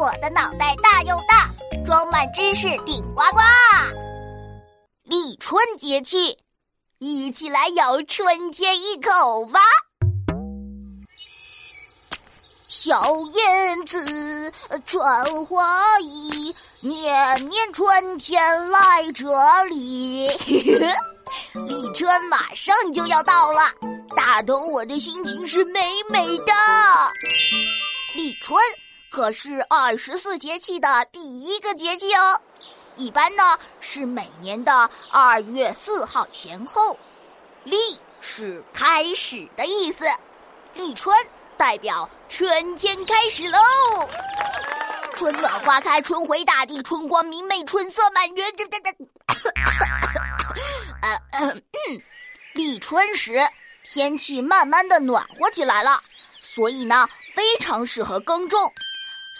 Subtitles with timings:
[0.00, 1.50] 我的脑袋大又大，
[1.84, 3.40] 装满知识顶呱呱。
[5.02, 6.38] 立春节气，
[7.00, 9.60] 一起来咬春天一口吧！
[12.66, 14.50] 小燕子
[14.86, 18.80] 穿花衣，年年春天来
[19.12, 19.28] 这
[19.64, 20.28] 里。
[21.66, 23.60] 立春马上就要到了，
[24.16, 26.54] 大头我的心情是美美的。
[28.14, 28.58] 立春
[29.10, 32.40] 可是二十四节气的第一个节气哦，
[32.96, 36.96] 一般呢是每年的二月四号前后。
[37.64, 37.76] 立
[38.20, 40.04] 是开始的意思，
[40.74, 41.14] 立春
[41.56, 43.58] 代表春天开始喽。
[45.12, 48.56] 春暖花开，春回大地，春光明媚，春色满园。
[48.56, 48.90] 这这这，
[51.32, 51.54] 呃，
[52.54, 53.40] 立春时
[53.82, 56.00] 天气慢慢的暖和起来了，
[56.38, 57.08] 所以呢。
[57.32, 58.60] 非常适合耕种。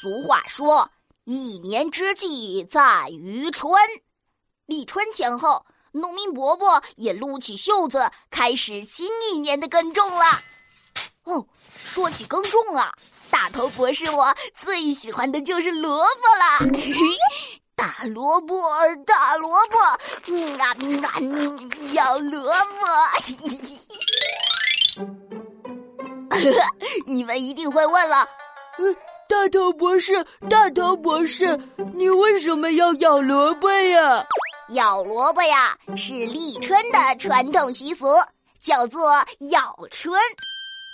[0.00, 0.90] 俗话说
[1.24, 3.70] ：“一年之计在于春。”
[4.66, 10.24] 立春前后，农民伯伯也撸起袖子，开始新一年的耕种了。
[11.24, 12.92] 哦，说起耕种啊，
[13.30, 16.58] 大头博士我最喜欢的就是萝卜啦！
[17.76, 18.62] 大萝卜，
[19.06, 19.78] 大萝卜，
[20.28, 21.20] 嗯啊嗯啊，
[21.92, 22.86] 要萝卜。
[27.06, 28.26] 你们一定会问了，
[28.78, 28.96] 嗯，
[29.28, 31.58] 大头博士，大头博士，
[31.94, 34.24] 你为什么要咬萝卜呀？
[34.70, 38.06] 咬萝卜呀，是立春的传统习俗，
[38.60, 40.20] 叫做咬春。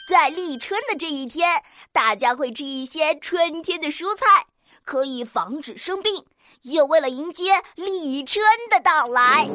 [0.08, 1.62] 在立春的这一天，
[1.92, 4.46] 大家会吃一些春天的蔬菜，
[4.84, 6.24] 可以防止生病，
[6.62, 9.48] 也为了迎接立春的到来。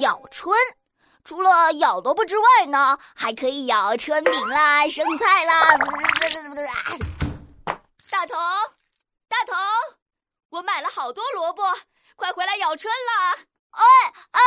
[0.00, 0.54] 咬春。
[1.24, 5.76] 除了咬萝卜之外呢，还可以咬春饼啦、生菜啦。
[8.10, 8.34] 大头，
[9.28, 9.54] 大头，
[10.50, 11.62] 我买了好多萝卜，
[12.16, 13.32] 快回来咬春啦！
[13.70, 13.84] 哎
[14.32, 14.40] 哎，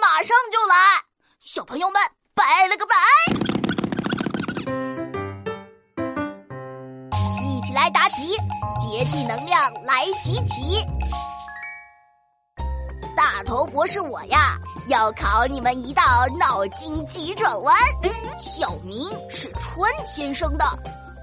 [0.00, 0.74] 马上就来！
[1.38, 2.02] 小朋友们，
[2.34, 2.96] 拜了个拜！
[7.44, 8.36] 一起来答题，
[8.80, 10.84] 节气能量来集齐。
[13.16, 14.58] 大头博士，我呀。
[14.88, 16.02] 要考你们一道
[16.40, 17.76] 脑筋急转弯。
[18.40, 20.64] 小明是春天生的，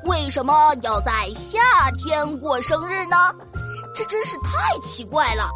[0.06, 1.60] 为什么要在夏
[1.92, 3.36] 天过生日呢？
[3.96, 5.50] 这真是太奇怪了！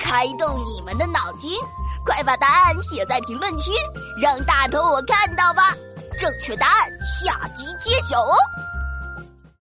[0.00, 1.52] 开动你们的脑筋，
[2.04, 3.72] 快把答案写在评论区，
[4.20, 5.74] 让大头我看到吧。
[6.18, 8.34] 正确答案下集揭晓哦。